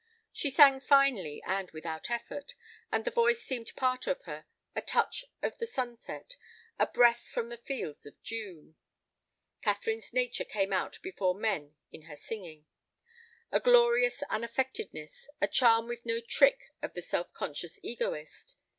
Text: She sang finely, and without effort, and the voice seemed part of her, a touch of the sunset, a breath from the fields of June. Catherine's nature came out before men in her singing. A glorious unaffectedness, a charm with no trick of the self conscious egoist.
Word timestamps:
She 0.33 0.49
sang 0.49 0.79
finely, 0.79 1.43
and 1.45 1.69
without 1.69 2.09
effort, 2.09 2.55
and 2.91 3.05
the 3.05 3.11
voice 3.11 3.39
seemed 3.39 3.75
part 3.75 4.07
of 4.07 4.23
her, 4.23 4.45
a 4.75 4.81
touch 4.81 5.25
of 5.43 5.59
the 5.59 5.67
sunset, 5.67 6.37
a 6.79 6.87
breath 6.87 7.27
from 7.31 7.49
the 7.49 7.57
fields 7.57 8.07
of 8.07 8.19
June. 8.23 8.75
Catherine's 9.61 10.11
nature 10.11 10.43
came 10.43 10.73
out 10.73 10.97
before 11.03 11.35
men 11.35 11.75
in 11.91 12.01
her 12.09 12.15
singing. 12.15 12.65
A 13.51 13.59
glorious 13.59 14.23
unaffectedness, 14.27 15.29
a 15.39 15.47
charm 15.47 15.87
with 15.87 16.03
no 16.03 16.19
trick 16.19 16.71
of 16.81 16.95
the 16.95 17.03
self 17.03 17.31
conscious 17.33 17.79
egoist. 17.83 18.57